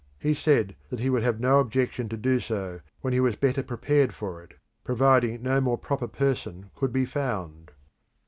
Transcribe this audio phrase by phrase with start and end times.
[0.17, 3.61] He said that he would have no objection to do so when he was better
[3.61, 7.69] prepared for it, providing no more proper person could be found.